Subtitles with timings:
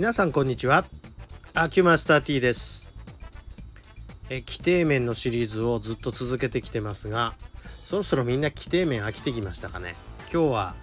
[0.00, 0.86] 皆さんこんにちは。
[1.52, 2.88] アキュマスター T です。
[4.30, 7.34] え規定面のシリーズをずっと続けてきてますが
[7.84, 9.96] そろそろみんな規定面飽きてきましたかね？
[10.32, 10.74] 今日は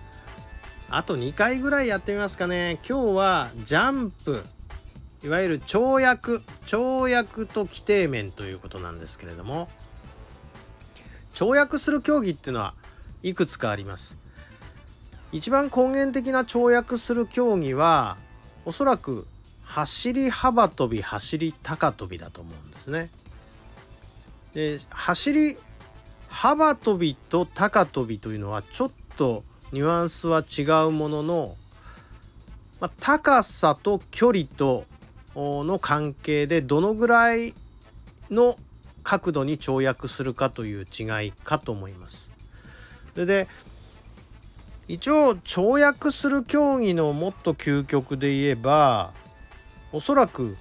[0.88, 2.78] あと2回ぐらいやってみますかね。
[2.88, 4.44] 今日はジャンプ
[5.24, 9.68] いわゆる跳躍跳躍と規定面ということなんですけれども
[11.34, 12.76] 跳躍する競技っていうのは
[13.24, 14.20] いくつかあります。
[15.32, 18.18] 一番根源的な跳躍する競技は
[18.68, 19.26] おそらく
[19.64, 23.10] 走り幅跳び走り高跳びだと思うんですね。
[24.54, 25.58] で走り
[26.28, 31.56] 幅跳びと高跳びというのはちょっとニュアンスは違うものの、
[32.82, 34.84] まあ、高さと距離と
[35.38, 37.54] の関係でどのぐらい
[38.30, 38.58] の
[39.02, 42.34] 角度に跳躍するかという違いかと思います。
[43.14, 43.48] それで
[44.88, 49.14] 一応跳躍する競技のもっと究極で言えば
[49.92, 50.56] おそらく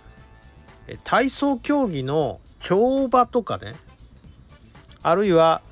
[1.04, 3.74] 体操競技の跳馬とかね
[5.02, 5.62] あるいは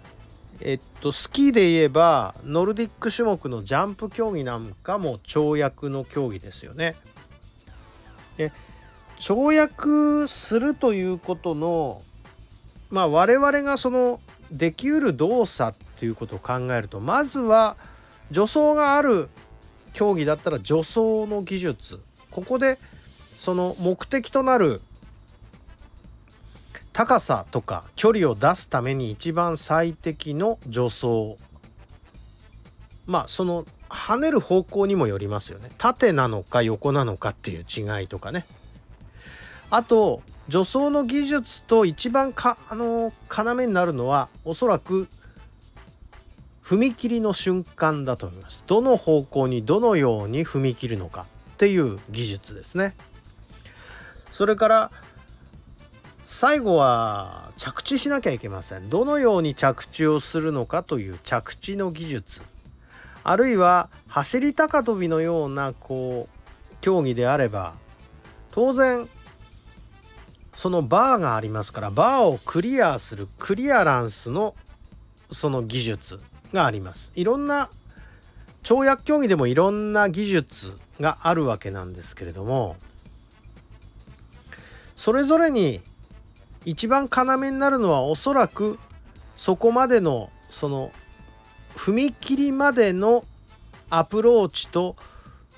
[0.61, 6.95] えっとスキーで言えばノルディック種目のジャンプ競技なんかも跳躍の競技ですよね。
[8.37, 8.53] で
[9.19, 12.03] 跳躍するということの
[12.91, 17.77] まあ我々がそのできうる動作っていうことを考えるとまずは
[18.29, 19.29] 助走がある
[19.93, 22.01] 競技だったら助走の技術。
[22.31, 22.79] ここで
[23.37, 24.81] その目的となる
[26.93, 31.37] 高さとか距離を出すために一番最適の助走
[33.07, 35.71] まあその跳ねる方向にもよりますよね。
[35.79, 38.47] 縦なのか横なのかっていう違いとかね。
[39.71, 45.09] あと助走の技術と一番かあの要になるのはおそらく
[46.65, 48.65] 踏切の瞬間だと思います。
[48.67, 52.97] どの方向にどのように踏み切るのかっていう技術ですね。
[54.33, 54.91] それから
[56.25, 58.89] 最後は着地しなきゃいけません。
[58.89, 62.41] どのように着地をするのかという着地の技術。
[63.25, 67.75] あるいは走り高跳びのようなこう競技であれば
[68.53, 69.09] 当然
[70.57, 74.55] そのバーがありますからバーをクリアするクリアランスの
[75.31, 76.21] その技術。
[76.55, 77.13] があります。
[77.15, 77.69] いろんな
[78.63, 82.77] 跳躍競技でもいろんな技術があるわけなんですけれども
[84.97, 85.83] それぞれに
[86.65, 88.79] 一番要になるのはおそらく
[89.37, 90.93] そこまでのその
[91.77, 93.25] 踏切までの
[93.91, 94.97] アプローチと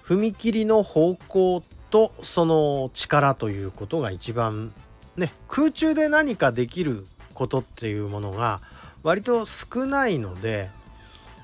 [0.05, 4.73] 踏切の方向とその力ということが一番
[5.17, 8.61] ね空中で何かできることっていうものが
[9.03, 10.71] 割と少ないので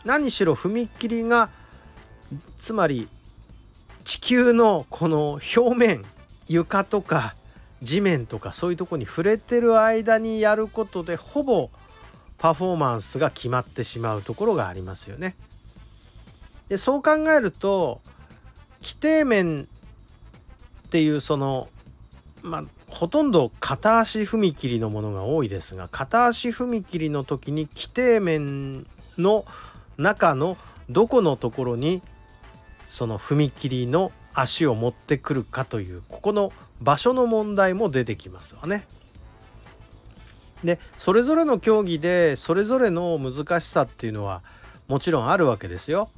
[0.05, 1.51] 何しろ踏切が
[2.59, 3.09] つまり
[4.05, 6.05] 地球のこの表面
[6.49, 7.35] 床とか
[7.83, 11.71] 地面とかそういうとこに触れてる間にやることでほぼ
[12.39, 15.37] パフォーマンスが決まってしまうところがありますよね。
[16.69, 18.01] でそう考えると
[18.81, 19.69] 規定面
[20.87, 21.69] っていうその
[22.43, 28.87] まあほとんど片足踏切のものが多いですが片足踏切の時に規定面
[29.19, 29.45] の
[30.03, 30.57] 中の
[30.91, 32.03] どこのところに
[32.89, 38.87] その踏切の足を持ってくるかというここの場所の問題も出てきますわね。
[40.65, 44.43] でそれぞれの競技でそれぞれの難しさっていうのは
[44.89, 46.11] もちろんあるわけですよ。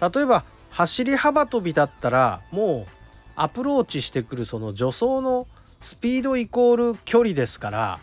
[0.00, 2.90] 例えば走り幅跳びだったらもう
[3.34, 5.46] アプローチしてくるその助走の
[5.80, 7.98] スピードイコール距離ですから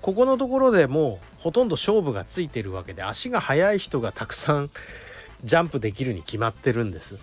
[0.00, 4.70] ここのところでもうほとんど勝負がついてるわけで足が速い人がたくさん
[5.42, 7.18] ジャンプできるに決まってるんです。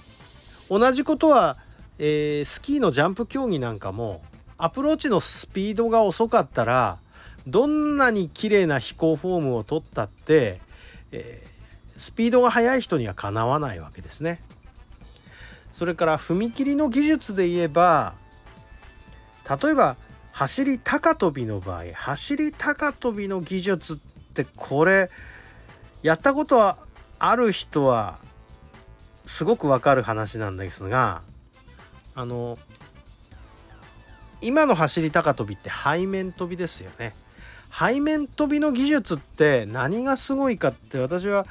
[0.70, 1.56] 同じことは、
[2.00, 4.24] えー、スキーのジャンプ競技なんかも
[4.58, 6.98] アプローチのスピードが遅かったら
[7.46, 10.60] どんなに綺麗な飛行フォームを取ったって、
[11.12, 14.42] えー、スピードが速い人にはかなわないわけですね。
[15.72, 18.16] それから踏切の技術で言えば
[19.62, 19.96] 例えば
[20.38, 23.98] 走り高跳びの場合走り高跳びの技術っ
[24.36, 25.10] てこれ
[26.04, 26.78] やったことは
[27.18, 28.20] ある人は
[29.26, 31.24] すごくわかる話なんですが
[32.14, 32.60] あの
[34.40, 37.16] 今の走り高跳びって背面跳びですよね。
[37.74, 41.48] 背面跳びの技術って何がすごいかって私は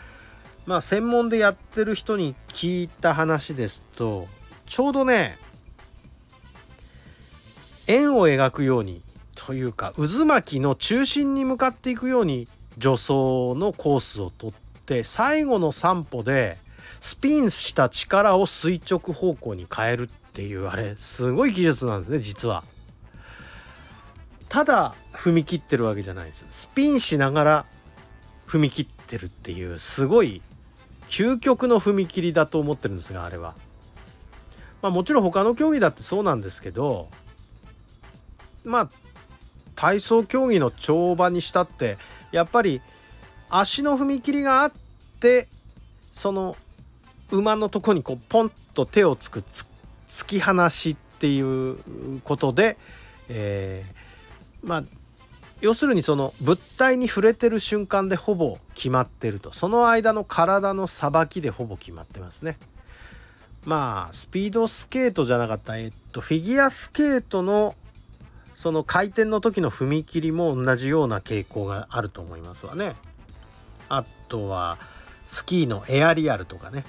[0.65, 4.29] まあ専門でやってる人に聞いた話ですと
[4.67, 5.38] ちょうどね
[7.87, 9.03] 円を描くように
[9.35, 13.12] というか渦巻きの中心に向かっていくように助走
[13.55, 14.53] のコースをとっ
[14.85, 16.59] て最後の3歩で
[17.00, 22.65] スピンした力を垂直方向に変えるっていうあれすごい技術なんですね実は。
[24.49, 27.67] ただ踏み切ってるわけじゃないですスピンしながら
[28.47, 30.41] 踏み切ってるっていうすごい
[31.09, 33.55] 究極の踏み切りだと思ってるんですがあれは。
[34.83, 37.09] まあもちろん他の競技だってそうなんですけど
[38.67, 38.91] まあ
[39.75, 41.97] 体操競技の跳馬にしたって
[42.33, 42.83] やっぱり
[43.49, 44.73] 足の踏み切りがあっ
[45.21, 45.49] て
[46.11, 46.57] その
[47.31, 49.43] 馬のとこにこうポンと手をつく
[50.07, 51.79] 突き放しっていう
[52.25, 52.77] ことで、
[53.29, 54.85] えー、まあ
[55.61, 62.59] 要するにその物体に触れてる瞬間でほぼ決まってるとその間の体のさばきでほぼ決まってますね。
[63.65, 67.75] まあスピードスケートじゃなかったえっとフィギュアスケートの
[68.56, 72.97] その回転の時の踏切も同じような傾向があると思いますわね。
[73.91, 74.79] あとは
[75.29, 76.85] スキーのエアリアルとかね。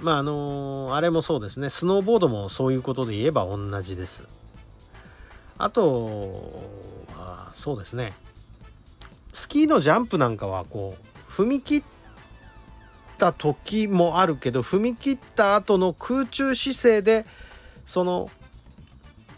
[0.00, 1.70] まああのあれもそうですね。
[1.70, 4.26] スノーボードもそういうことで言えば同じです。
[5.56, 6.52] あと
[7.16, 8.12] はそうですね。
[9.32, 11.82] スキーのジャンプなんかはこう踏み切っ
[13.18, 17.24] た時もあるけど踏み切った後の空中姿勢で
[17.86, 18.30] その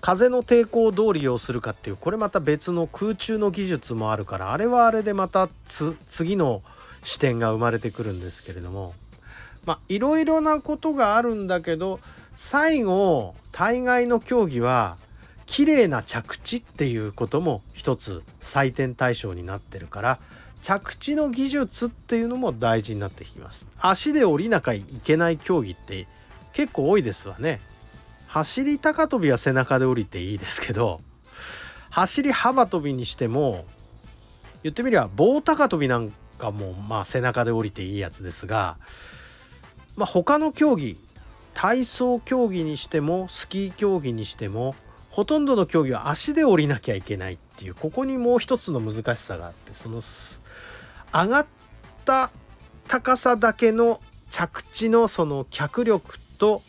[0.01, 5.49] 風の抵抗をどう利用するかっていうこれまた別の空中の技術もあるからあれはあれでまた
[6.07, 6.63] 次の
[7.03, 8.95] 視点が生まれてくるんですけれども。
[9.69, 12.01] まあいろいろなことがあるんだけど
[12.37, 14.97] 最後大概の競技は
[15.45, 20.19] 綺麗な着地っていうことも一つ採点対象になってるから
[20.63, 23.69] 着地の技術っていうのも大事になってきます。
[23.79, 26.07] 足で降りなきゃいけない競技って
[26.53, 27.61] 結構多いですわね。
[28.29, 31.01] 走り高跳びは背中で降りていいですけど
[31.91, 33.65] 走り幅跳びにしても
[34.63, 38.79] 言ってみりゃ棒高跳びなんかもまあ背中で降りていいやつですが
[39.99, 40.97] まあ、他の競技
[41.55, 44.77] 体操競技にしてもスキー競技にしても
[45.11, 50.01] ほとんどの競技は足で降りなきゃいけないっていうここにもう一つの難しさがあってその
[51.13, 51.47] 上がっ
[52.05, 52.31] た
[52.87, 54.01] 高さだけの
[54.31, 56.63] 着地のその脚力と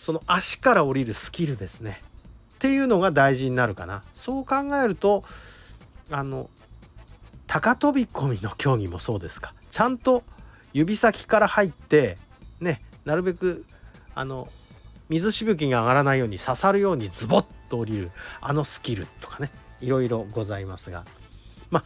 [0.00, 2.00] その足から降りるスキルですね。
[2.54, 4.02] っていうのが大事になるかな。
[4.12, 5.24] そう考えると
[6.10, 6.48] あの
[7.46, 9.52] 高飛び込みの競技もそうですか。
[9.70, 10.24] ちゃんと
[10.72, 12.16] 指先から入って
[12.60, 13.66] ねなるべく
[14.14, 14.48] あの
[15.10, 18.10] 水しぶきが上がらないように刺さるようにズボッと降りる
[18.40, 19.50] あのスキルとかね
[19.82, 21.04] いろいろございますが。
[21.68, 21.84] まあ、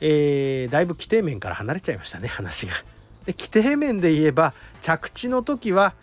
[0.00, 2.74] えー、だいぶ規定面から離れちゃいましたね話が。
[3.26, 5.94] で規定面で言えば着地の時は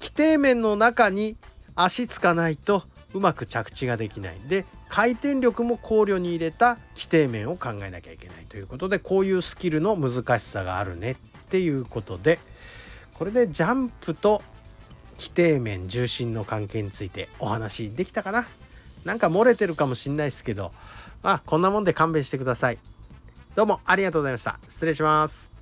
[0.00, 1.36] 規定面の中に
[1.74, 2.84] 足つかないと
[3.14, 11.16] うまく着地ができないで回転力も考慮に入れた規定面を考えなきゃいけないということでこういうスキルの難しさがあるねっ
[11.48, 12.38] ていうことで。
[13.18, 14.42] これでジャンプと
[15.16, 18.46] 規定面重心の関係についてお話できたかな。
[19.04, 20.72] なんか漏れてるかもしんないですけど
[21.22, 22.78] まあこんなもんで勘弁してください。
[23.54, 24.60] どうもありがとうございました。
[24.68, 25.55] 失礼します。